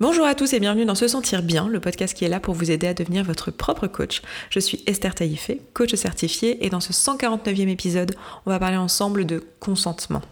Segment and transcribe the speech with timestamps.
[0.00, 2.54] Bonjour à tous et bienvenue dans Se Sentir Bien, le podcast qui est là pour
[2.54, 4.22] vous aider à devenir votre propre coach.
[4.48, 8.14] Je suis Esther Taïfé, coach certifiée, et dans ce 149e épisode,
[8.46, 10.22] on va parler ensemble de consentement.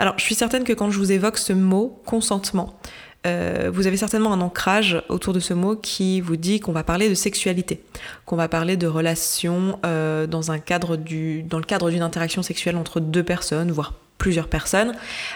[0.00, 2.80] Alors, je suis certaine que quand je vous évoque ce mot, consentement,
[3.28, 6.82] euh, vous avez certainement un ancrage autour de ce mot qui vous dit qu'on va
[6.82, 7.84] parler de sexualité,
[8.26, 13.70] qu'on va parler de relations euh, dans, le cadre d'une interaction sexuelle entre deux personnes,
[13.70, 14.94] voire plusieurs personnes,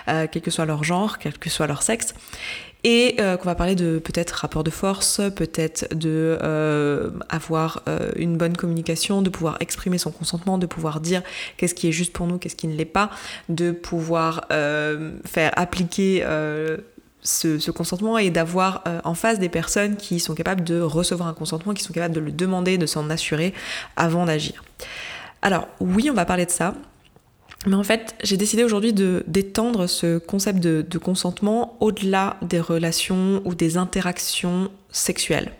[0.08, 2.14] euh, quel que soit leur genre, quel que soit leur sexe
[2.84, 8.10] et euh, qu'on va parler de peut-être rapport de force, peut-être de euh, avoir euh,
[8.16, 11.22] une bonne communication, de pouvoir exprimer son consentement, de pouvoir dire
[11.56, 13.10] qu'est-ce qui est juste pour nous, qu'est-ce qui ne l'est pas,
[13.48, 16.24] de pouvoir faire appliquer
[17.22, 21.34] ce, ce, consentement et d'avoir en face des personnes qui sont capables de recevoir un
[21.34, 23.54] consentement, qui sont capables de le demander, de s'en assurer
[23.96, 24.62] avant d'agir.
[25.42, 26.74] Alors oui, on va parler de ça,
[27.66, 33.54] mais en fait, j'ai décidé aujourd'hui d'étendre ce concept de, consentement au-delà des relations ou
[33.54, 35.52] des interactions sexuelles.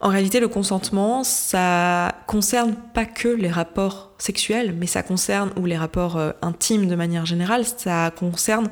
[0.00, 5.66] En réalité, le consentement, ça concerne pas que les rapports sexuels, mais ça concerne, ou
[5.66, 8.70] les rapports euh, intimes de manière générale, ça concerne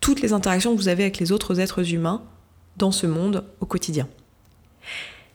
[0.00, 2.20] toutes les interactions que vous avez avec les autres êtres humains
[2.76, 4.08] dans ce monde au quotidien.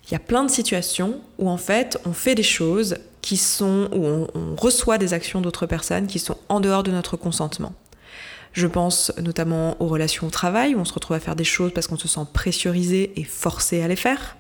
[0.06, 3.90] Il y a plein de situations où en fait on fait des choses qui sont,
[3.92, 7.74] où on, reçoit des actions d'autres personnes qui sont en dehors de notre consentement.
[8.54, 11.74] Je pense notamment aux relations au travail, où on se retrouve à faire des choses
[11.74, 14.38] parce qu'on se sent pressurisé et forcé à les faire,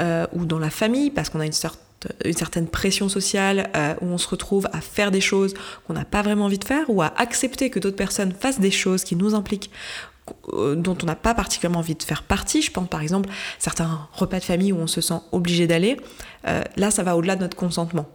[0.00, 4.16] euh, ou dans la famille, parce qu'on a une, certaine pression sociale, euh, où on
[4.16, 5.52] se retrouve à faire des choses
[5.86, 8.70] qu'on n'a pas vraiment envie de faire, ou à accepter que d'autres personnes fassent des
[8.70, 9.70] choses qui nous impliquent
[10.54, 12.62] euh, dont on n'a pas particulièrement envie de faire partie.
[12.62, 15.98] Je pense par exemple certains repas de famille où on se sent obligé d'aller.
[16.76, 18.08] Là, ça va au-delà de notre consentement.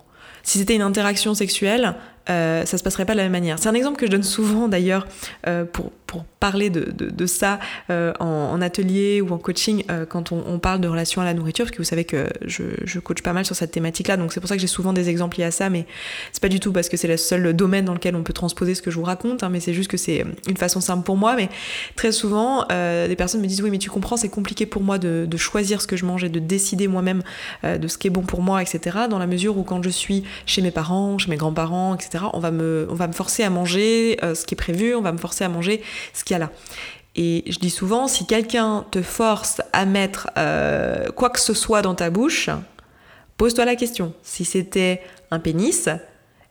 [0.48, 1.96] Si c'était une interaction sexuelle,
[2.30, 3.60] euh, ça se passerait pas de la même manière.
[3.60, 5.06] C'est un exemple que je donne souvent d'ailleurs
[5.46, 10.06] euh, pour, pour, parler de, de, de ça euh, en, atelier ou en coaching euh,
[10.06, 12.64] quand on, on, parle de relation à la nourriture, parce que vous savez que je,
[12.84, 15.10] je coach pas mal sur cette thématique-là, donc c'est pour ça que j'ai souvent des
[15.10, 15.86] exemples liés à ça, mais
[16.32, 18.76] c'est pas du tout parce que c'est le seul domaine dans lequel on peut transposer
[18.76, 21.18] ce que je vous raconte, hein, mais c'est juste que c'est une façon simple pour
[21.18, 21.36] moi.
[21.36, 21.50] Mais
[21.96, 25.26] très souvent, des personnes me disent oui, mais tu comprends, c'est compliqué pour moi de,
[25.28, 27.22] de, choisir ce que je mange et de décider moi-même
[27.64, 28.98] de ce qui est bon pour moi, etc.
[29.10, 32.40] Dans la mesure où quand je suis chez mes parents, chez mes grands-parents, etc on
[32.40, 35.12] va me, on va me forcer à manger euh, ce qui est prévu, on va
[35.12, 35.82] me forcer à manger
[36.14, 36.52] ce qu'il y a là.
[37.16, 41.82] Et je dis souvent, si quelqu'un te force à mettre euh, quoi que ce soit
[41.82, 42.50] dans ta bouche,
[43.38, 44.14] pose-toi la question.
[44.22, 45.90] Si c'était un pénis,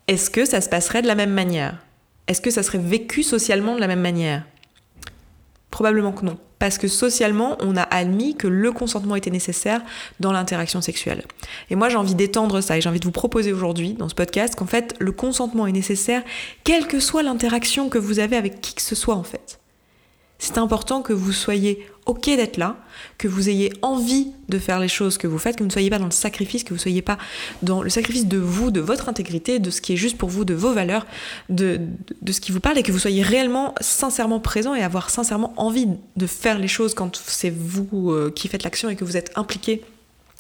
[0.09, 1.77] est-ce que ça se passerait de la même manière?
[2.27, 4.43] Est-ce que ça serait vécu socialement de la même manière?
[5.71, 9.83] Probablement que non parce que socialement, on a admis que le consentement était nécessaire
[10.21, 11.25] dans l'interaction sexuelle.
[11.71, 14.15] Et moi, j'ai envie d'étendre ça et j'ai envie de vous proposer aujourd'hui, dans ce
[14.15, 16.23] podcast, qu'en fait, le consentement est nécessaire,
[16.65, 19.61] quelle que soit l'interaction que vous avez avec qui que ce soit, en fait.
[20.39, 22.77] C'est important que vous soyez OK d'être là,
[23.19, 25.91] que vous ayez envie de faire les choses que vous faites, que vous ne soyez
[25.91, 27.19] pas dans le sacrifice, que vous ne soyez pas
[27.63, 30.45] dans le sacrifice de vous, de votre intégrité, de ce qui est juste pour vous,
[30.45, 31.07] de vos valeurs,
[31.49, 31.81] de,
[32.23, 35.53] de ce qui vous parle, et que vous soyez réellement, sincèrement présent et avoir sincèrement
[35.57, 39.17] envie de faire les choses quand c'est vous euh, qui faites l'action et que vous
[39.17, 39.83] êtes impliqué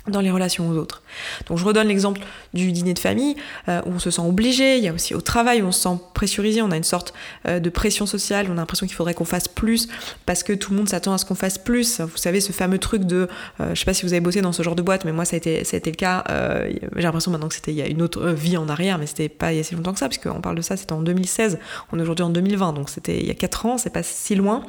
[0.08, 1.02] dans les relations aux autres.
[1.48, 2.20] Donc je redonne l'exemple
[2.54, 3.36] du dîner de famille
[3.68, 5.82] euh, où on se sent obligé, il y a aussi au travail où on se
[5.82, 7.12] sent pressurisé, on a une sorte
[7.46, 9.88] euh, de pression sociale, on a l'impression qu'il faudrait qu'on fasse plus
[10.24, 12.00] parce que tout le monde s'attend à ce qu'on fasse plus.
[12.00, 13.28] Vous savez ce fameux truc de,
[13.60, 15.24] euh, je sais pas si vous avez bossé dans ce genre de boîte, mais moi
[15.24, 16.24] ça a été, ça a été le cas.
[16.30, 19.06] Euh, j'ai l'impression maintenant que c'était il y a une autre vie en arrière, mais
[19.06, 21.02] c'était pas il y a si longtemps que ça, puisqu'on parle de ça, c'était en
[21.02, 21.58] 2016,
[21.92, 24.34] on est aujourd'hui en 2020, donc c'était il y a 4 ans, c'est pas si
[24.34, 24.62] loin.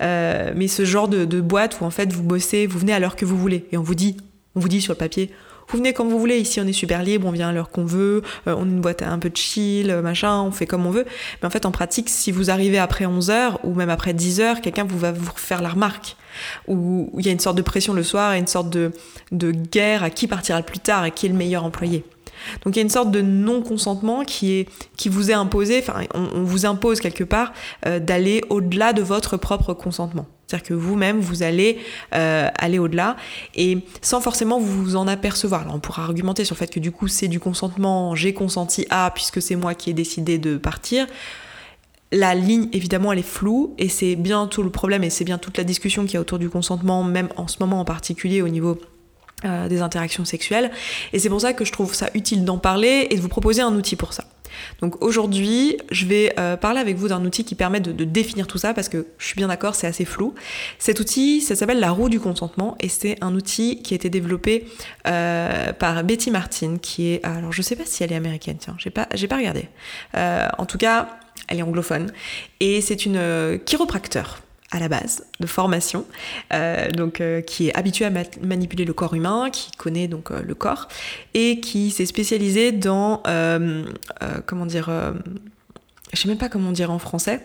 [0.00, 3.16] Mais ce genre de, de boîte où en fait vous bossez, vous venez à l'heure
[3.16, 4.16] que vous voulez et on vous dit
[4.56, 5.30] on vous dit sur le papier,
[5.68, 7.84] vous venez quand vous voulez, ici on est super libre, on vient à l'heure qu'on
[7.84, 10.90] veut, euh, on a une boîte un peu chill, euh, machin, on fait comme on
[10.90, 11.04] veut.
[11.40, 14.40] Mais en fait, en pratique, si vous arrivez après 11 heures ou même après 10
[14.40, 16.16] heures, quelqu'un vous va vous faire la remarque.
[16.68, 18.92] Ou il y a une sorte de pression le soir et une sorte de,
[19.32, 22.04] de guerre à qui partira le plus tard et qui est le meilleur employé.
[22.64, 24.66] Donc il y a une sorte de non-consentement qui,
[25.06, 27.52] vous est imposé, enfin on, vous impose quelque part
[27.86, 30.26] euh, d'aller au-delà de votre propre consentement.
[30.46, 31.78] C'est-à-dire que vous-même, vous allez
[32.14, 33.16] euh, aller au-delà
[33.56, 35.66] et sans forcément vous en apercevoir.
[35.72, 39.10] On pourra argumenter sur le fait que du coup c'est du consentement, j'ai consenti à
[39.12, 41.06] puisque c'est moi qui ai décidé de partir.
[42.12, 45.38] La ligne, évidemment, elle est floue et c'est bien tout le problème et c'est bien
[45.38, 48.42] toute la discussion qu'il y a autour du consentement, même en ce moment en particulier
[48.42, 48.78] au niveau
[49.46, 50.70] euh, des interactions sexuelles.
[51.12, 53.62] Et c'est pour ça que je trouve ça utile d'en parler et de vous proposer
[53.62, 54.24] un outil pour ça.
[54.80, 58.58] Donc aujourd'hui, je vais euh, parler avec vous d'un outil qui permet de, définir tout
[58.58, 60.34] ça parce que je suis bien d'accord, c'est assez flou.
[60.78, 64.08] Cet outil, ça s'appelle la roue du consentement et c'est un outil qui a été
[64.08, 64.66] développé
[65.06, 68.76] euh, par Betty Martin qui est, alors je sais pas si elle est américaine, tiens,
[68.78, 69.68] j'ai pas, pas regardé.
[70.14, 72.12] En tout cas, elle est anglophone
[72.60, 74.40] et c'est une chiropracteur
[74.72, 76.04] à la base de formation,
[76.52, 78.10] euh, donc euh, qui est habitué à
[78.42, 80.88] manipuler le corps humain, qui connaît donc euh, le corps
[81.34, 83.22] et qui s'est spécialisé dans
[84.46, 84.90] comment dire,
[86.12, 87.42] je sais même pas comment dire en français.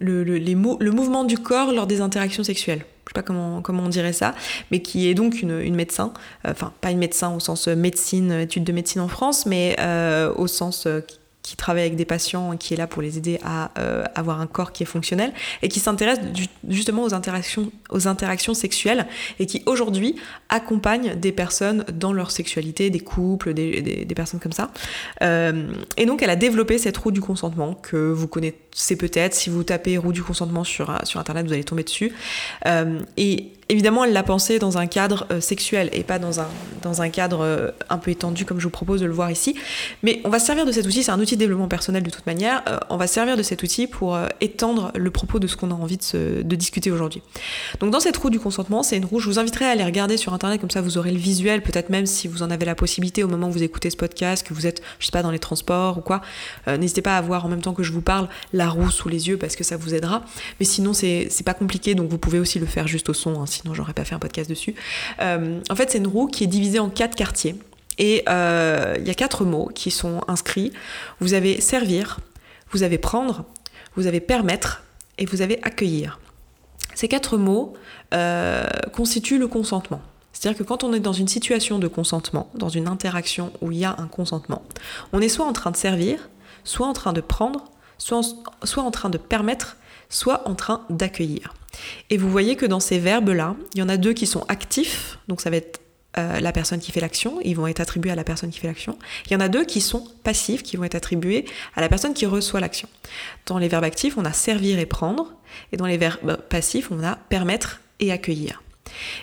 [0.00, 2.84] Le, les le mouvement du corps lors des interactions sexuelles.
[3.06, 4.34] Je sais pas comment, comment on dirait ça,
[4.70, 6.12] mais qui est donc une, une médecin,
[6.44, 9.76] enfin pas une médecin au sens médecine, étude de médecine en France, mais
[10.36, 10.88] au sens
[11.44, 14.46] qui travaille avec des patients, qui est là pour les aider à euh, avoir un
[14.46, 15.30] corps qui est fonctionnel
[15.60, 16.18] et qui s'intéresse
[16.66, 19.06] justement aux interactions, aux interactions sexuelles
[19.38, 20.16] et qui aujourd'hui
[20.48, 24.70] accompagne des personnes dans leur sexualité, des couples, des, des, personnes comme ça.
[25.20, 29.34] Euh, et donc elle a développé cette roue du consentement que vous connaissez peut-être.
[29.34, 32.14] Si vous tapez roue du consentement sur, sur Internet, vous allez tomber dessus.
[32.66, 36.48] Euh, et évidemment, elle l'a pensé dans un cadre euh, sexuel et pas dans un,
[36.82, 39.54] dans un cadre euh, un peu étendu comme je vous propose de le voir ici.
[40.02, 42.10] Mais on va se servir de cet outil, c'est un outil de développement personnel de
[42.10, 45.46] toute manière, euh, on va se servir de cet outil pour étendre le propos de
[45.46, 47.22] ce qu'on a envie de, de discuter aujourd'hui.
[47.80, 50.16] Donc dans cette roue du consentement, c'est une roue, je vous inviterai à aller regarder
[50.16, 52.74] sur internet, comme ça vous aurez le visuel, peut-être même si vous en avez la
[52.74, 55.30] possibilité au moment où vous écoutez ce podcast, que vous êtes, je sais pas, dans
[55.30, 56.20] les transports ou quoi,
[56.66, 59.28] n'hésitez pas à voir en même temps que je vous parle la roue sous les
[59.28, 60.22] yeux parce que ça vous aidera.
[60.60, 63.40] Mais sinon, c'est pas compliqué, donc vous pouvez aussi le faire juste au son.
[63.40, 64.74] Hein, sinon j'aurais pas fait un podcast dessus.
[65.20, 67.56] Euh, en fait, c'est une roue qui est divisée en quatre quartiers.
[67.98, 70.72] Et euh, il y a quatre mots qui sont inscrits.
[71.20, 72.18] Vous avez servir,
[72.70, 73.44] vous avez prendre,
[73.96, 74.82] vous avez permettre
[75.18, 76.18] et vous avez accueillir.
[76.94, 77.74] Ces quatre mots
[78.12, 80.00] euh, constituent le consentement.
[80.32, 83.78] C'est-à-dire que quand on est dans une situation de consentement, dans une interaction où il
[83.78, 84.62] y a un consentement,
[85.12, 86.28] on est soit en train de servir,
[86.64, 87.64] soit en train de prendre,
[87.98, 88.22] soit
[88.64, 89.76] soit en train de permettre,
[90.08, 91.54] soit en train d'accueillir.
[92.10, 95.18] Et vous voyez que dans ces verbes-là, il y en a deux qui sont actifs,
[95.28, 95.80] donc ça va être
[96.16, 98.68] euh, la personne qui fait l'action, ils vont être attribués à la personne qui fait
[98.68, 98.98] l'action.
[99.26, 101.44] Il y en a deux qui sont passifs, qui vont être attribués
[101.74, 102.88] à la personne qui reçoit l'action.
[103.46, 105.32] Dans les verbes actifs, on a servir et prendre,
[105.72, 108.63] et dans les verbes passifs, on a permettre et accueillir.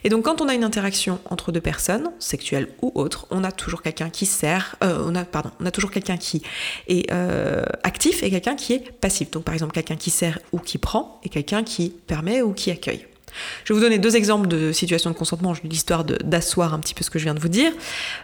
[0.04, 3.52] Et donc quand on a une interaction entre deux personnes, sexuelles ou autres, on a
[3.52, 6.42] toujours quelqu'un qui sert, euh, on a pardon, on a toujours quelqu'un qui
[6.88, 9.32] est euh, actif et quelqu'un qui est passif.
[9.32, 12.72] Donc par exemple quelqu'un qui sert ou qui prend et quelqu'un qui permet ou qui
[12.72, 13.06] accueille.
[13.64, 17.04] Je vais vous donner deux exemples de situations de consentement, l'histoire d'asseoir un petit peu
[17.04, 17.72] ce que je viens de vous dire.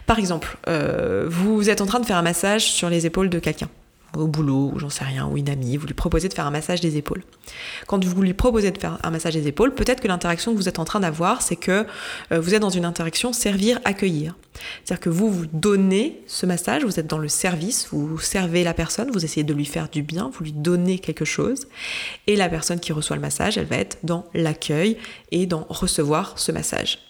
[0.06, 3.38] Par exemple, euh, vous êtes en train de faire un massage sur les épaules de
[3.38, 3.68] quelqu'un
[4.16, 6.50] au boulot, ou j'en sais rien, ou une amie, vous lui proposez de faire un
[6.50, 7.22] massage des épaules.
[7.86, 10.68] Quand vous lui proposez de faire un massage des épaules, peut-être que l'interaction que vous
[10.68, 11.86] êtes en train d'avoir, c'est que
[12.32, 14.36] euh, vous êtes dans une interaction servir-accueillir.
[14.84, 18.74] C'est-à-dire que vous, vous donnez ce massage, vous êtes dans le service, vous servez la
[18.74, 21.68] personne, vous essayez de lui faire du bien, vous lui donnez quelque chose,
[22.26, 24.96] et la personne qui reçoit le massage, elle va être dans l'accueil
[25.30, 27.07] et dans recevoir ce massage.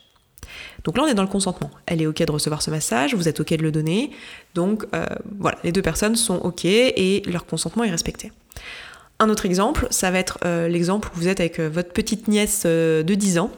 [0.89, 1.71] Donc là, on est dans le consentement.
[1.85, 4.11] Elle est OK de recevoir ce massage, vous êtes OK de le donner.
[4.55, 5.05] Donc euh,
[5.39, 8.33] voilà, les deux personnes sont OK et leur consentement est respecté.
[9.19, 12.27] Un autre exemple, ça va être euh, l'exemple où vous êtes avec euh, votre petite
[12.27, 13.51] nièce de 10 ans.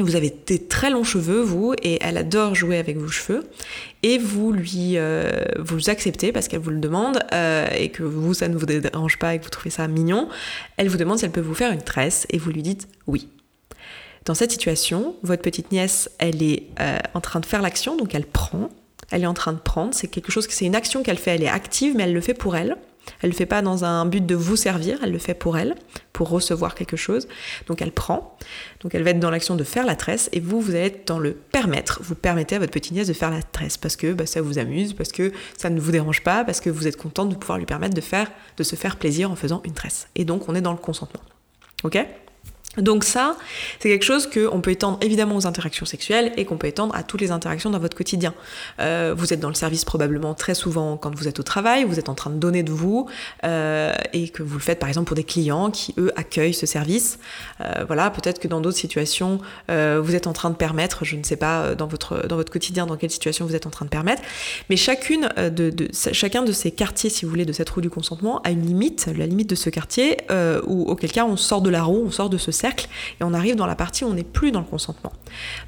[0.00, 3.44] Vous avez des très longs cheveux, vous, et elle adore jouer avec vos cheveux.
[4.02, 4.98] Et vous lui,
[5.86, 7.20] acceptez parce qu'elle vous le demande
[7.78, 10.28] et que vous, ça ne vous dérange pas et que vous trouvez ça mignon.
[10.76, 13.28] Elle vous demande si elle peut vous faire une tresse et vous lui dites oui.
[14.26, 18.12] Dans cette situation, votre petite nièce, elle est euh, en train de faire l'action, donc
[18.12, 18.68] elle prend,
[19.12, 21.44] elle est en train de prendre, c'est quelque chose, c'est une action qu'elle fait, elle
[21.44, 22.76] est active, mais elle le fait pour elle.
[23.22, 25.56] Elle ne le fait pas dans un but de vous servir, elle le fait pour
[25.56, 25.76] elle,
[26.12, 27.28] pour recevoir quelque chose.
[27.68, 28.36] Donc elle prend,
[28.80, 31.06] donc elle va être dans l'action de faire la tresse, et vous, vous allez être
[31.06, 32.00] dans le permettre.
[32.02, 34.58] Vous permettez à votre petite nièce de faire la tresse parce que bah, ça vous
[34.58, 37.58] amuse, parce que ça ne vous dérange pas, parce que vous êtes contente de pouvoir
[37.58, 40.08] lui permettre de faire, de se faire plaisir en faisant une tresse.
[40.16, 41.22] Et donc on est dans le consentement.
[41.84, 42.04] Ok?
[42.78, 43.36] Donc ça,
[43.80, 47.02] c'est quelque chose qu'on peut étendre évidemment aux interactions sexuelles et qu'on peut étendre à
[47.02, 48.34] toutes les interactions dans votre quotidien.
[48.80, 51.98] Euh, vous êtes dans le service probablement très souvent quand vous êtes au travail, vous
[51.98, 53.08] êtes en train de donner de vous
[53.44, 56.66] euh, et que vous le faites par exemple pour des clients qui eux accueillent ce
[56.66, 57.18] service.
[57.60, 61.22] Euh, voilà, peut-être que dans d'autres situations, vous êtes en train de permettre, je ne
[61.22, 63.90] sais pas dans votre dans votre quotidien dans quelle situation vous êtes en train de
[63.90, 64.22] permettre,
[64.68, 68.40] mais chacune de, chacun de ces quartiers, si vous voulez, de cette roue du consentement
[68.42, 70.18] a une limite, la limite de ce quartier
[70.66, 72.65] où auquel cas on sort de la roue, on sort de ce cercle
[73.20, 75.12] et on arrive dans la partie où on n'est plus dans le consentement.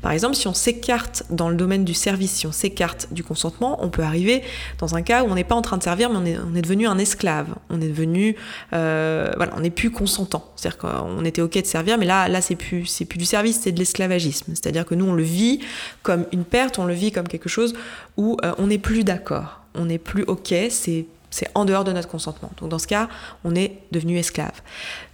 [0.02, 3.83] Par exemple, si on s'écarte dans le domaine du service, si on s'écarte du consentement,
[3.85, 4.43] on peut arriver
[4.78, 6.87] dans un cas où on n'est pas en train de servir, mais on est, devenu
[6.87, 7.55] un esclave.
[7.71, 8.37] On est devenu,
[8.73, 10.50] euh, voilà, on n'est plus consentant.
[10.57, 13.61] C'est-à-dire qu'on était ok de servir, mais là, là, c'est plus, c'est plus du service,
[13.62, 14.52] c'est de l'esclavagisme.
[14.55, 15.61] C'est-à-dire que nous, on le vit
[16.02, 17.75] comme une perte, on le vit comme quelque chose
[18.17, 21.93] où euh, on n'est plus d'accord, on n'est plus ok, c'est c'est en dehors de
[21.93, 22.50] notre consentement.
[22.59, 23.09] Donc dans ce cas,
[23.45, 24.62] on est devenu esclave.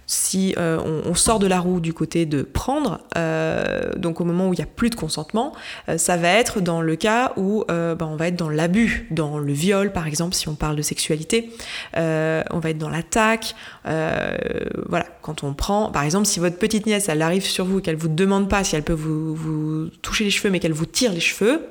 [0.07, 4.49] Si euh, on, sort de la roue du côté de prendre, euh, donc au moment
[4.49, 5.53] où il n'y a plus de consentement,
[5.89, 9.37] euh, ça va être dans le cas où ben, on va être dans l'abus, dans
[9.37, 11.51] le viol par exemple, si on parle de sexualité,
[11.95, 17.09] on va être dans l'attaque, voilà, quand on prend, par exemple, si votre petite nièce,
[17.09, 20.23] elle arrive sur vous et qu'elle vous demande pas si elle peut vous, vous toucher
[20.23, 21.61] les cheveux, mais qu'elle vous tire les cheveux,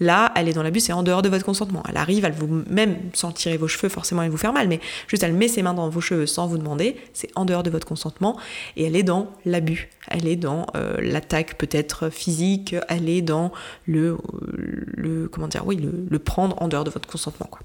[0.00, 1.82] Là, elle est dans l'abus, c'est en dehors de votre consentement.
[1.88, 4.80] Elle arrive, elle vous, même sans tirer vos cheveux, forcément, elle vous faire mal, mais
[5.08, 7.70] juste elle met ses mains dans vos cheveux sans vous demander, c'est en dehors de
[7.70, 8.38] votre consentement,
[8.76, 9.90] et elle est dans l'abus.
[10.08, 13.52] Elle est dans euh, l'attaque peut-être physique, elle est dans
[13.86, 14.18] le,
[14.52, 17.60] le comment dire, oui, le, le prendre en dehors de votre consentement, quoi.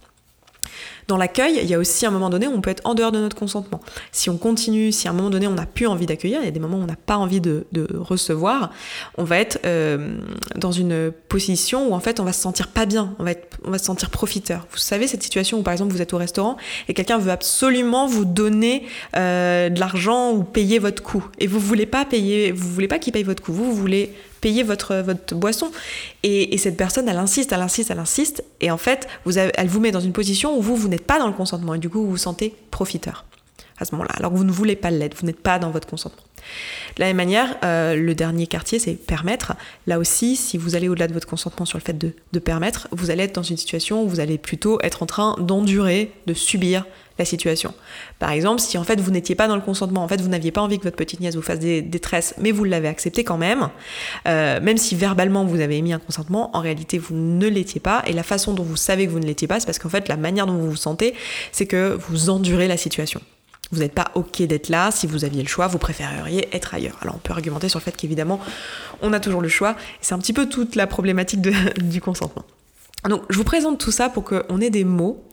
[1.07, 3.11] Dans l'accueil, il y a aussi un moment donné où on peut être en dehors
[3.11, 3.79] de notre consentement.
[4.11, 6.47] Si on continue, si à un moment donné on n'a plus envie d'accueillir, il y
[6.47, 8.71] a des moments où on n'a pas envie de, recevoir,
[9.17, 10.17] on va être euh,
[10.55, 13.85] dans une position où en fait on va se sentir pas bien, on va, se
[13.85, 14.67] sentir profiteur.
[14.71, 16.57] Vous savez cette situation où par exemple vous êtes au restaurant
[16.87, 21.59] et quelqu'un veut absolument vous donner euh, de l'argent ou payer votre coût et vous
[21.59, 24.13] voulez pas payer, vous voulez pas qu'il paye votre coût, vous voulez
[24.43, 25.71] payer votre, votre boisson.
[26.21, 28.43] Et, cette personne, elle insiste, elle insiste, elle insiste.
[28.59, 31.17] Et en fait, vous elle vous met dans une position où vous, vous n'êtes pas
[31.17, 31.73] dans le consentement.
[31.73, 33.23] Et du coup, vous vous sentez profiteur
[33.79, 34.11] à ce moment-là.
[34.17, 36.21] Alors que vous ne voulez pas l'être, vous n'êtes pas dans votre consentement.
[36.97, 39.53] De la même manière, euh, le dernier quartier, c'est permettre.
[39.87, 42.89] Là aussi, si vous allez au-delà de votre consentement sur le fait de, de, permettre,
[42.91, 46.33] vous allez être dans une situation où vous allez plutôt être en train d'endurer, de
[46.33, 46.85] subir
[47.17, 47.73] la situation.
[48.19, 50.51] Par exemple, si en fait vous n'étiez pas dans le consentement, en fait vous n'aviez
[50.51, 53.37] pas envie que votre petite nièce vous fasse des, tresses, mais vous l'avez accepté quand
[53.37, 53.69] même,
[54.27, 58.03] euh, même si verbalement vous avez émis un consentement, en réalité vous ne l'étiez pas,
[58.07, 60.07] et la façon dont vous savez que vous ne l'étiez pas, c'est parce qu'en fait
[60.07, 61.13] la manière dont vous vous sentez,
[61.51, 63.21] c'est que vous endurez la situation.
[63.71, 66.97] Vous n'êtes pas OK d'être là, si vous aviez le choix, vous préféreriez être ailleurs.
[67.01, 68.39] Alors on peut argumenter sur le fait qu'évidemment
[69.01, 71.41] on a toujours le choix, c'est un petit peu toute la problématique
[71.77, 72.43] du consentement.
[73.09, 75.23] Donc je vous présente tout ça pour qu'on ait des mots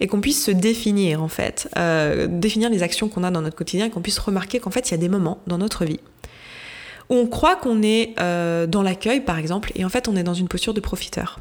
[0.00, 3.56] et qu'on puisse se définir en fait, euh, définir les actions qu'on a dans notre
[3.56, 6.00] quotidien et qu'on puisse remarquer qu'en fait il y a des moments dans notre vie
[7.10, 10.22] où on croit qu'on est euh, dans l'accueil par exemple et en fait on est
[10.22, 11.38] dans une posture de profiteur.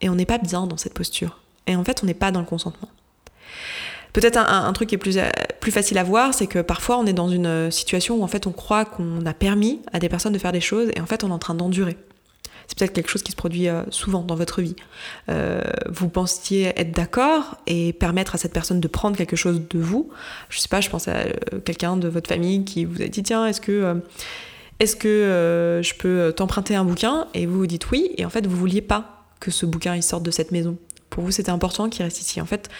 [0.00, 1.40] Et on n'est pas bien dans cette posture.
[1.66, 2.88] Et en fait on n'est pas dans le consentement.
[4.12, 5.28] Peut-être un, truc qui est plus, euh,
[5.60, 8.46] plus facile à voir, c'est que parfois on est dans une situation où en fait
[8.46, 11.22] on croit qu'on a permis à des personnes de faire des choses et en fait
[11.22, 11.96] on est en train d'endurer
[12.68, 14.76] c'est peut-être quelque chose qui se produit euh, souvent dans votre vie.
[15.30, 19.78] Euh, vous pensiez être d'accord et permettre à cette personne de prendre quelque chose de
[19.78, 20.10] vous.
[20.50, 21.32] Je sais pas, je pense à euh,
[21.64, 24.00] quelqu'un de votre famille qui vous a dit tiens, est-ce que
[24.80, 27.26] est-ce que je peux t'emprunter un bouquin?
[27.34, 30.22] Et vous vous dites oui, et en fait vous vouliez pas que ce bouquin sorte
[30.22, 30.76] de cette maison.
[31.18, 32.40] Pour vous, c'était important qu'il reste ici.
[32.40, 32.70] En fait,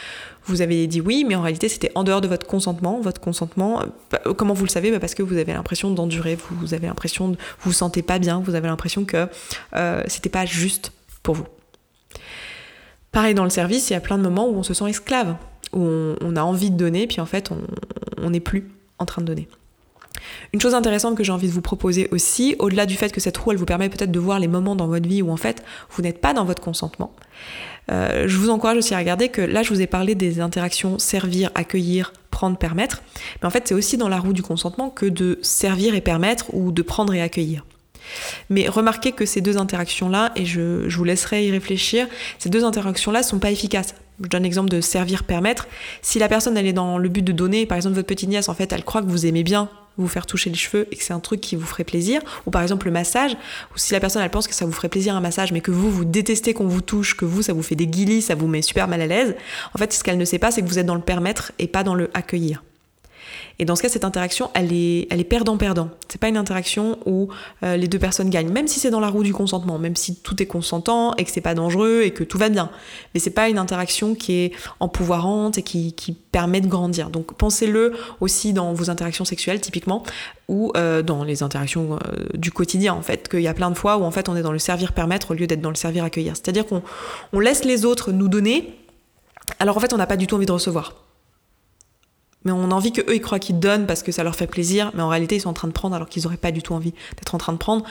[0.44, 3.00] vous avez dit oui, mais en réalité, c'était en dehors de votre consentement.
[3.00, 4.92] Votre consentement, euh, comment vous le savez?
[4.92, 8.20] Bah, Parce que vous avez l'impression d'endurer, vous avez l'impression de vous vous sentez pas
[8.20, 9.26] bien, vous avez l'impression que
[9.74, 10.92] euh, c'était pas juste
[11.24, 11.46] pour vous.
[13.10, 15.34] Pareil dans le service, il y a plein de moments où on se sent esclave,
[15.72, 17.50] où on, a envie de donner, puis en fait,
[18.22, 19.48] on n'est plus en train de donner.
[20.52, 23.36] Une chose intéressante que j'ai envie de vous proposer aussi, au-delà du fait que cette
[23.36, 25.62] roue, elle vous permet peut-être de voir les moments dans votre vie où en fait,
[25.90, 27.12] vous n'êtes pas dans votre consentement,
[27.90, 30.98] euh, je vous encourage aussi à regarder que là, je vous ai parlé des interactions
[30.98, 33.02] servir, accueillir, prendre, permettre.
[33.40, 36.46] Mais en fait, c'est aussi dans la roue du consentement que de servir et permettre
[36.54, 37.64] ou de prendre et accueillir.
[38.48, 42.06] Mais remarquez que ces deux interactions-là, et je, vous laisserai y réfléchir,
[42.38, 43.94] ces deux interactions-là sont pas efficaces.
[44.22, 45.68] Je donne l'exemple de servir, permettre.
[46.02, 48.48] Si la personne, elle est dans le but de donner, par exemple votre petite nièce,
[48.48, 49.68] en fait, elle croit que vous aimez bien
[50.02, 52.50] vous faire toucher les cheveux et que c'est un truc qui vous ferait plaisir, ou
[52.50, 55.14] par exemple le massage, ou si la personne elle pense que ça vous ferait plaisir
[55.16, 57.76] un massage, mais que vous vous détestez qu'on vous touche, que vous ça vous fait
[57.76, 59.34] des guilis, ça vous met super mal à l'aise,
[59.74, 61.66] en fait ce qu'elle ne sait pas c'est que vous êtes dans le permettre et
[61.66, 62.62] pas dans le accueillir.
[63.58, 65.90] Et dans ce cas, cette interaction, elle est, elle est perdant-perdant.
[66.08, 67.28] C'est pas une interaction où
[67.62, 70.16] euh, les deux personnes gagnent, même si c'est dans la roue du consentement, même si
[70.16, 72.70] tout est consentant et que c'est pas dangereux et que tout va bien.
[73.14, 75.94] Mais c'est pas une interaction qui est empouvoirante et qui,
[76.30, 77.10] permet de grandir.
[77.10, 80.02] Donc pensez-le aussi dans vos interactions sexuelles, typiquement,
[80.46, 83.74] ou euh, dans les interactions euh, du quotidien, en fait, qu'il y a plein de
[83.74, 86.36] fois où en fait on est dans le servir-permettre au lieu d'être dans le servir-accueillir.
[86.36, 86.82] C'est-à-dire qu'on
[87.32, 88.74] on laisse les autres nous donner,
[89.58, 91.07] alors en fait on n'a pas du tout envie de recevoir
[92.44, 94.46] mais on a envie que eux ils croient qu'ils donnent parce que ça leur fait
[94.46, 96.62] plaisir, mais en réalité ils sont en train de prendre alors qu'ils n'auraient pas du
[96.62, 97.84] tout envie d'être en train de prendre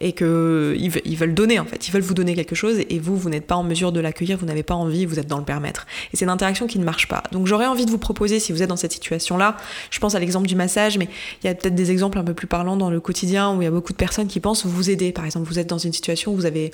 [0.00, 3.16] et que ils veulent donner en fait, ils veulent vous donner quelque chose et vous
[3.16, 5.44] vous n'êtes pas en mesure de l'accueillir, vous n'avez pas envie, vous êtes dans le
[5.44, 5.86] permettre.
[6.12, 7.22] Et c'est une interaction qui ne marche pas.
[7.32, 9.56] Donc j'aurais envie de vous proposer si vous êtes dans cette situation là,
[9.90, 11.08] je pense à l'exemple du massage, mais
[11.42, 13.64] il y a peut-être des exemples un peu plus parlants dans le quotidien où il
[13.64, 15.12] y a beaucoup de personnes qui pensent vous aider.
[15.12, 16.72] Par exemple, vous êtes dans une situation où vous avez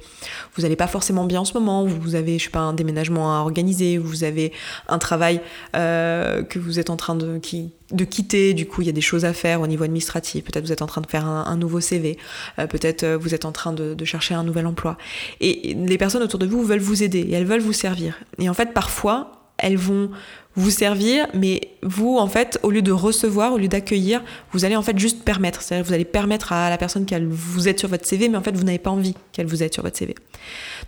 [0.57, 3.37] vous n'allez pas forcément bien en ce moment, vous avez je sais pas un déménagement
[3.37, 4.53] à organiser, vous avez
[4.89, 5.41] un travail
[5.77, 8.91] euh, que vous êtes en train de de, qui, de quitter, du coup il y
[8.91, 11.27] a des choses à faire au niveau administratif, peut-être vous êtes en train de faire
[11.27, 12.19] un, nouveau CV,
[12.59, 14.97] euh, peut-être euh, vous êtes en train de, chercher un nouvel emploi.
[15.41, 18.19] Et les personnes autour de vous veulent vous aider et elles veulent vous servir.
[18.39, 20.11] Et en fait parfois, elles vont
[20.57, 24.23] vous servir, mais vous, en fait, au lieu de recevoir, au lieu d'accueillir,
[24.53, 25.63] vous allez en fait juste permettre.
[25.63, 28.43] C'est-à-dire vous allez permettre à la personne qu'elle vous aide sur votre CV, mais en
[28.43, 30.15] fait, vous n'avez pas envie qu'elle vous aide sur votre CV.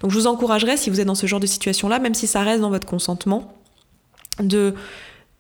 [0.01, 2.43] Donc, je vous encouragerais, si vous êtes dans ce genre de situation-là, même si ça
[2.43, 3.55] reste dans votre consentement,
[4.41, 4.75] de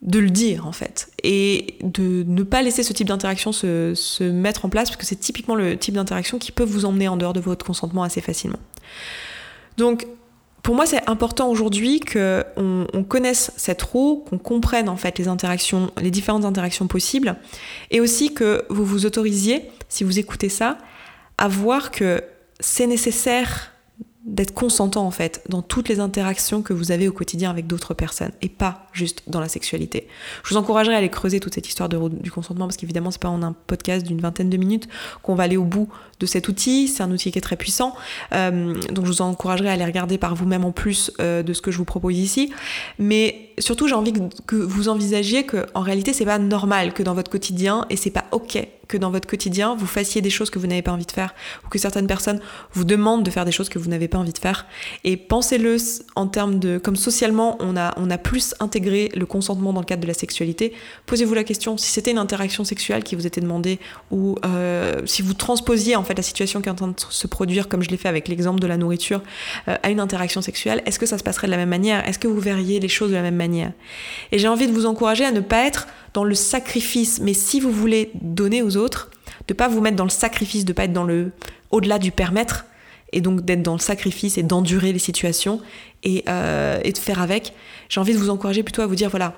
[0.02, 4.64] de le dire en fait et de ne pas laisser ce type d'interaction se, mettre
[4.64, 7.32] en place parce que c'est typiquement le type d'interaction qui peut vous emmener en dehors
[7.32, 8.58] de votre consentement assez facilement.
[9.78, 10.06] Donc
[10.62, 15.26] pour moi, c'est important aujourd'hui qu'on on connaisse cette roue, qu'on comprenne en fait les
[15.26, 17.34] interactions, les différentes interactions possibles,
[17.90, 20.78] et aussi que vous vous autorisiez, si vous écoutez ça,
[21.36, 22.22] à voir que
[22.60, 23.71] c'est nécessaire
[24.24, 27.92] d'être consentant en fait dans toutes les interactions que vous avez au quotidien avec d'autres
[27.92, 30.06] personnes et pas juste dans la sexualité.
[30.44, 33.20] Je vous encouragerais à aller creuser toute cette histoire de, du consentement parce qu'évidemment c'est
[33.20, 34.88] pas en un podcast d'une vingtaine de minutes
[35.22, 35.88] qu'on va aller au bout
[36.26, 36.88] cet outil.
[36.88, 37.94] C'est un outil qui est très puissant,
[38.32, 41.62] euh, donc je vous encouragerais à aller regarder par vous-même en plus euh, de ce
[41.62, 42.52] que je vous propose ici.
[42.98, 44.12] Mais surtout j'ai envie
[44.46, 48.10] que vous envisagiez que en réalité c'est pas normal que dans votre quotidien et c'est
[48.10, 51.06] pas ok que dans votre quotidien, vous fassiez des choses que vous n'avez pas envie
[51.06, 52.40] de faire, ou que certaines personnes
[52.72, 54.66] vous demandent de faire des choses que vous n'avez pas envie de faire.
[55.04, 55.76] Et pensez-le
[56.14, 59.86] en termes de, comme socialement, on a, on a plus intégré le consentement dans le
[59.86, 60.74] cadre de la sexualité.
[61.06, 63.78] Posez-vous la question, si c'était une interaction sexuelle qui vous était demandée,
[64.10, 67.26] ou euh, si vous transposiez en fait la situation qui est en train de se
[67.26, 69.22] produire, comme je l'ai fait avec l'exemple de la nourriture,
[69.68, 72.06] euh, à une interaction sexuelle, est-ce que ça se passerait de la même manière?
[72.08, 73.72] Est-ce que vous verriez les choses de la même manière?
[74.30, 77.60] Et j'ai envie de vous encourager à ne pas être dans le sacrifice, mais si
[77.60, 79.10] vous voulez donner aux autres,
[79.48, 81.32] de pas vous mettre dans le sacrifice, de pas être dans le
[81.70, 82.66] au-delà du permettre,
[83.12, 85.60] et donc d'être dans le sacrifice et d'endurer les situations
[86.02, 87.52] et, euh, et de faire avec.
[87.88, 89.34] J'ai envie de vous encourager plutôt à vous dire voilà,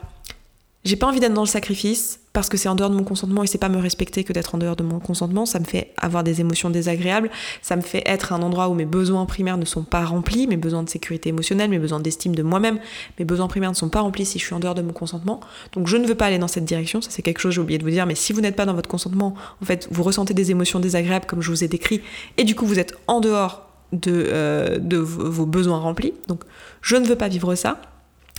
[0.84, 3.42] j'ai pas envie d'être dans le sacrifice parce que c'est en dehors de mon consentement
[3.42, 5.46] et c'est pas me respecter que d'être en dehors de mon consentement.
[5.46, 7.30] Ça me fait avoir des émotions désagréables.
[7.62, 10.56] Ça me fait être un endroit où mes besoins primaires ne sont pas remplis, mes
[10.56, 12.80] besoins de sécurité émotionnelle, mes besoins d'estime de moi-même,
[13.18, 15.40] mes besoins primaires ne sont pas remplis si je suis en dehors de mon consentement.
[15.72, 17.00] Donc je ne veux pas aller dans cette direction.
[17.00, 18.04] Ça c'est quelque chose j'ai oublié de vous dire.
[18.04, 21.26] Mais si vous n'êtes pas dans votre consentement, en fait, vous ressentez des émotions désagréables
[21.26, 22.02] comme je vous ai décrit
[22.36, 26.12] et du coup vous êtes en dehors de, euh, de vos besoins remplis.
[26.28, 26.42] Donc
[26.82, 27.80] je ne veux pas vivre ça.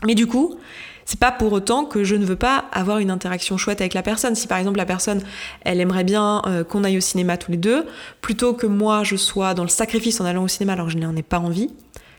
[0.06, 0.60] Mais du coup,
[1.06, 4.02] c'est pas pour autant que je ne veux pas avoir une interaction chouette avec la
[4.02, 4.36] personne.
[4.36, 5.22] Si par exemple la personne,
[5.62, 7.86] elle aimerait bien euh, qu'on aille au cinéma tous les deux,
[8.22, 10.98] plutôt que moi je sois dans le sacrifice en allant au cinéma alors que je
[10.98, 11.70] n'en ai pas envie,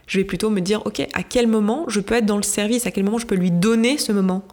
[0.07, 2.87] je vais plutôt me dire, ok, à quel moment je peux être dans le service,
[2.87, 4.43] à quel moment je peux lui donner ce moment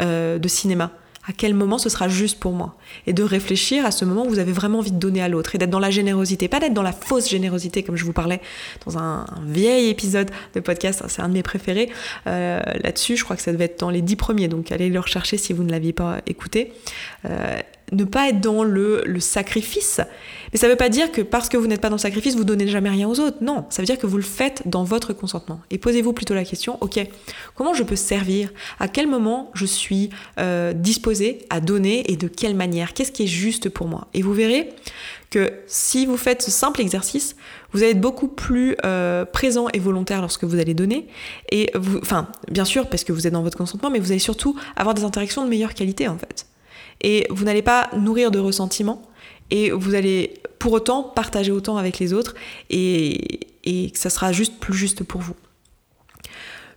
[0.00, 0.90] euh, de cinéma?
[1.26, 2.76] À quel moment ce sera juste pour moi.
[3.06, 5.54] Et de réfléchir à ce moment où vous avez vraiment envie de donner à l'autre
[5.54, 8.40] et d'être dans la générosité, pas d'être dans la fausse générosité comme je vous parlais
[8.86, 11.90] dans un, vieil épisode de podcast, c'est un de mes préférés.
[12.26, 15.00] Euh, là-dessus, je crois que ça devait être dans les dix premiers, donc allez le
[15.00, 16.72] rechercher si vous ne l'aviez pas écouté.
[17.24, 17.60] Euh,
[17.92, 20.00] ne pas être dans le, sacrifice.
[20.52, 22.36] Mais ça ne veut pas dire que parce que vous n'êtes pas dans le sacrifice,
[22.36, 23.38] vous donnez jamais rien aux autres.
[23.40, 25.60] Non, ça veut dire que vous le faites dans votre consentement.
[25.70, 27.00] Et posez-vous plutôt la question, ok,
[27.54, 28.52] comment je peux servir?
[28.80, 32.92] À quel moment je suis euh, disposé à donner et de quelle manière?
[32.92, 34.08] Qu'est-ce qui est juste pour moi?
[34.14, 34.70] Et vous verrez
[35.30, 37.36] que si vous faites ce simple exercice,
[37.72, 41.08] vous allez être beaucoup plus euh, présent et volontaire lorsque vous allez donner.
[41.50, 44.18] Et vous, enfin, bien sûr, parce que vous êtes dans votre consentement, mais vous allez
[44.18, 46.46] surtout avoir des interactions de meilleure qualité en fait
[47.02, 49.02] et vous n'allez pas nourrir de ressentiment
[49.50, 52.34] et vous allez pour autant partager autant avec les autres
[52.70, 55.34] et, et ça sera juste plus juste pour vous.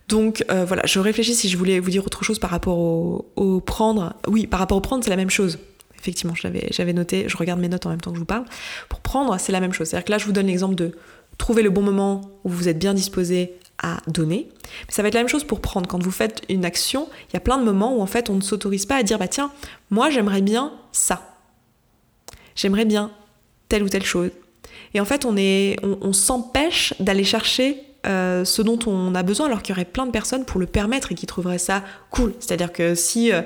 [0.08, 3.60] Donc euh, voilà, je réfléchis si je voulais vous dire autre chose par rapport au,
[3.60, 4.14] prendre.
[4.28, 5.58] Oui, par rapport au prendre, c'est la même chose.
[5.98, 8.44] Effectivement, j'avais noté, je regarde mes notes en même temps que je vous parle.
[8.88, 9.88] Pour prendre, c'est la même chose.
[9.88, 10.92] C'est-à-dire que là, je vous donne l'exemple de
[11.38, 14.48] trouver le bon moment où vous êtes bien disposé à donner.
[14.86, 15.88] Mais ça va être la même chose pour prendre.
[15.88, 18.34] Quand vous faites une action, il y a plein de moments où en fait on
[18.34, 19.50] ne s'autorise pas à dire bah tiens,
[19.90, 21.36] moi j'aimerais bien ça.
[22.54, 23.10] J'aimerais bien
[23.68, 24.30] telle ou telle chose.
[24.94, 29.46] Et en fait on est, on, s'empêche d'aller chercher euh, ce dont on a besoin
[29.46, 32.34] alors qu'il y aurait plein de personnes pour le permettre et qui trouveraient ça cool.
[32.38, 33.42] C'est-à-dire que si, euh,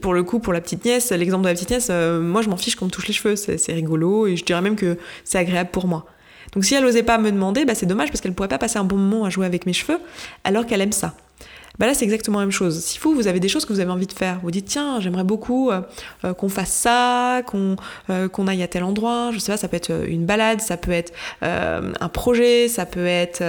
[0.00, 2.48] pour le coup, pour la petite nièce, l'exemple de la petite nièce, euh, moi je
[2.48, 5.38] m'en fiche qu'on me touche les cheveux, c'est rigolo et je dirais même que c'est
[5.38, 6.06] agréable pour moi.
[6.52, 8.58] Donc si elle n'osait pas me demander, bah, c'est dommage parce qu'elle ne pourrait pas
[8.58, 9.98] passer un bon moment à jouer avec mes cheveux
[10.44, 11.14] alors qu'elle aime ça.
[11.78, 12.80] Bah là c'est exactement la même chose.
[12.80, 14.98] Si vous, vous avez des choses que vous avez envie de faire, vous dites tiens
[15.00, 15.80] j'aimerais beaucoup euh,
[16.24, 17.76] euh, qu'on fasse ça, qu'on
[18.10, 20.76] euh, qu'on aille à tel endroit, je sais pas, ça peut être une balade, ça
[20.76, 21.12] peut être
[21.42, 23.42] un projet, ça peut être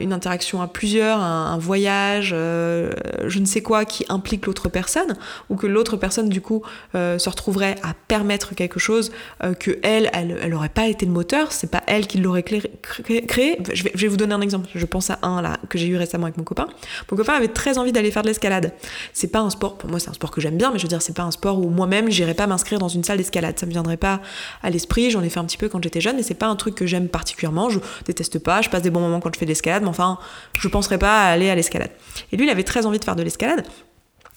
[0.00, 5.16] une interaction à plusieurs, un, voyage, je ne sais quoi qui implique l'autre personne,
[5.50, 6.62] ou que l'autre personne du coup
[6.94, 9.10] se retrouverait à permettre quelque chose
[9.58, 13.58] que elle, elle, aurait pas été le moteur, c'est pas elle qui l'aurait créé.
[13.72, 14.68] Je vais, je vais vous donner un exemple.
[14.74, 16.66] Je pense à un là que j'ai eu récemment avec mon copain.
[17.10, 18.72] Mon copain avait très envie d'aller faire de l'escalade.
[19.12, 20.88] C'est pas un sport, pour moi c'est un sport que j'aime bien, mais je veux
[20.88, 23.58] dire, c'est pas un sport où moi-même j'irais pas m'inscrire dans une salle d'escalade.
[23.58, 24.20] Ça me viendrait pas
[24.62, 25.10] à l'esprit.
[25.10, 26.86] J'en ai fait un petit peu quand j'étais jeune, mais c'est pas un truc que
[26.86, 27.68] j'aime particulièrement.
[27.68, 28.62] Je déteste pas.
[28.62, 30.18] Je passe des bons moments quand je fais de l'escalade, mais enfin,
[30.58, 31.90] je penserais pas à aller à l'escalade.
[32.30, 33.66] Et lui, il avait très envie de faire de l'escalade.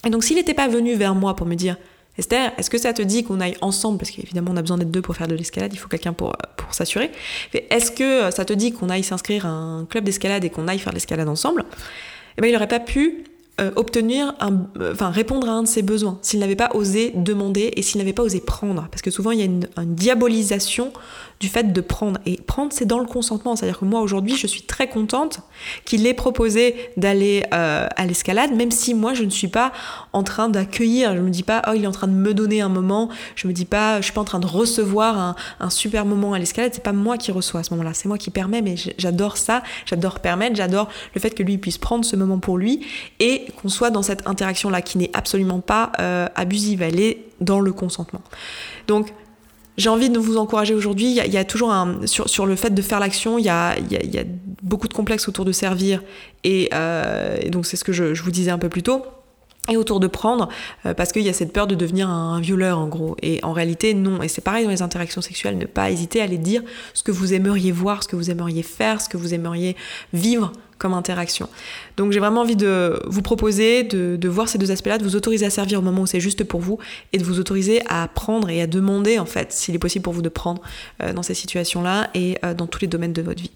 [0.04, 1.78] Et donc, s'il n'était pas venu vers moi pour me dire,
[2.18, 4.00] Esther, est-ce que ça te dit qu'on aille ensemble?
[4.00, 6.36] Parce qu'évidemment, on a besoin d'être deux pour faire de l'escalade, il faut quelqu'un pour,
[6.58, 7.12] pour s'assurer.
[7.54, 10.80] Est-ce que ça te dit qu'on aille s'inscrire à un club d'escalade et qu'on aille
[10.80, 11.66] faire de l'escalade ensemble?
[12.38, 13.24] Eh bien, il n'aurait pas pu
[13.60, 17.74] euh, obtenir, euh, enfin répondre à un de ses besoins, s'il n'avait pas osé demander
[17.76, 18.88] et s'il n'avait pas osé prendre.
[18.90, 20.94] Parce que souvent, il y a une diabolisation
[21.42, 22.20] du fait de prendre.
[22.28, 23.56] Et prendre, c'est dans le consentement.
[23.56, 25.40] C'est-à-dire que moi, aujourd'hui, je suis très contente
[25.86, 29.74] qu'il ait proposé d'aller euh, à l'escalade, même si moi, je ne suis pas
[30.14, 31.16] en train d'accueillir.
[31.16, 33.10] Je me dis pas, oh, il est en train de me donner un moment.
[33.36, 36.34] Je me dis pas, je suis pas en train de recevoir un, un super moment
[36.34, 36.72] à l'escalade.
[36.76, 37.96] C'est pas moi qui reçois à ce moment-là.
[37.96, 39.64] C'est moi qui permets, mais j'adore ça.
[39.88, 40.56] J'adore permettre.
[40.56, 42.86] J'adore le fait que lui puisse prendre ce moment pour lui
[43.20, 46.84] et qu'on soit dans cette interaction-là qui n'est absolument pas euh, abusive.
[46.84, 48.22] Elle est dans le consentement.
[48.88, 49.12] Donc,
[49.78, 51.12] j'ai envie de vous encourager aujourd'hui.
[51.12, 53.38] Il y, a toujours un sur, le fait de faire l'action.
[53.38, 53.76] Il y a,
[54.62, 56.04] beaucoup de complexes autour de servir
[56.44, 59.04] et, euh, donc c'est ce que je, vous disais un peu plus tôt.
[59.70, 60.50] Et autour de prendre,
[60.86, 63.16] euh, parce qu'il y a cette peur de devenir un, violeur en gros.
[63.22, 64.24] Et en réalité, non.
[64.24, 66.64] Et c'est pareil dans les interactions sexuelles, ne pas hésiter à aller dire
[66.96, 69.76] ce que vous aimeriez voir, ce que vous aimeriez faire, ce que vous aimeriez
[70.14, 71.48] vivre comme interaction.
[71.96, 75.46] Donc j'ai vraiment envie de vous proposer de, voir ces deux aspects-là, de vous autoriser
[75.46, 76.80] à servir au moment où c'est juste pour vous
[77.14, 80.14] et de vous autoriser à prendre et à demander en fait s'il est possible pour
[80.14, 80.60] vous de prendre
[81.04, 83.52] euh, dans ces situations-là et euh, dans tous les domaines de votre vie.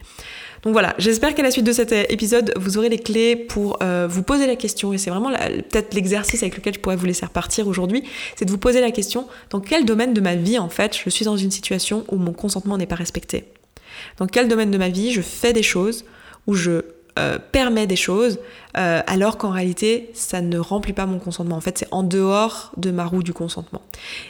[0.65, 4.07] Donc voilà, j'espère qu'à la suite de cet épisode, vous aurez les clés pour euh,
[4.09, 7.23] vous poser la question, et c'est vraiment peut-être l'exercice avec lequel je pourrais vous laisser
[7.23, 8.03] repartir aujourd'hui,
[8.35, 11.07] c'est de vous poser la question, dans quel domaine de ma vie, en fait, je
[11.11, 13.45] suis dans une situation où mon consentement n'est pas respecté?
[14.17, 16.03] Dans quel domaine de ma vie je fais des choses
[16.47, 16.81] où je
[17.19, 18.39] euh, permet des choses,
[18.75, 21.57] euh, alors qu'en réalité, ça ne remplit pas mon consentement?
[21.57, 23.83] En fait, c'est en dehors de ma roue du consentement.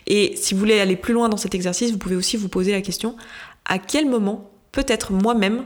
[0.06, 2.74] Et si vous voulez aller plus loin dans cet exercice, vous pouvez aussi vous poser
[2.74, 3.16] la question,
[3.64, 5.64] à quel moment, peut-être moi-même,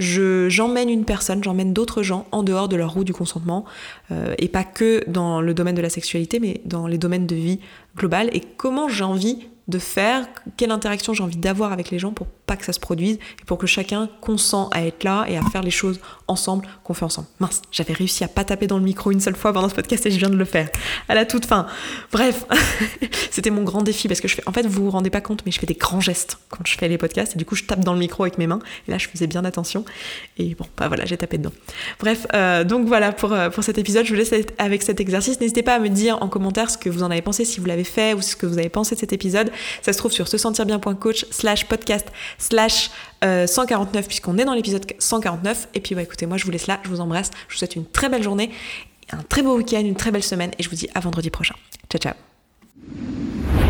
[0.00, 3.64] j'emmène une personne, j'emmène d'autres gens en dehors de leur roue du consentement,
[4.10, 7.36] euh, et pas que dans le domaine de la sexualité, mais dans les domaines de
[7.36, 7.60] vie
[7.96, 12.12] globale, et comment j'ai envie de faire, quelle interaction j'ai envie d'avoir avec les gens
[12.12, 15.42] pour que ça se produise et pour que chacun consent à être là et à
[15.42, 17.28] faire les choses ensemble qu'on fait ensemble.
[17.40, 20.06] Mince, j'avais réussi à pas taper dans le micro une seule fois pendant ce podcast
[20.06, 20.68] et je viens de le faire
[21.08, 21.66] à la toute fin.
[22.12, 22.44] Bref,
[23.30, 25.42] c'était mon grand défi parce que je fais, en fait, vous vous rendez pas compte,
[25.44, 27.64] mais je fais des grands gestes quand je fais les podcasts et du coup je
[27.64, 29.84] tape dans le micro avec mes mains et là je faisais bien attention
[30.38, 31.52] et bon, bah voilà, j'ai tapé dedans.
[31.98, 35.40] Bref, euh, donc voilà pour, euh, pour cet épisode, je vous laisse avec cet exercice.
[35.40, 37.66] N'hésitez pas à me dire en commentaire ce que vous en avez pensé, si vous
[37.66, 39.50] l'avez fait ou ce que vous avez pensé de cet épisode.
[39.82, 41.26] Ça se trouve sur se sentir bien.coach
[42.40, 45.68] slash podcast slash 149 euh, puisqu'on est dans l'épisode 149.
[45.74, 47.76] Et puis bah écoutez, moi je vous laisse là, je vous embrasse, je vous souhaite
[47.76, 48.50] une très belle journée,
[49.12, 51.54] un très beau week-end, une très belle semaine et je vous dis à vendredi prochain.
[51.90, 53.69] Ciao ciao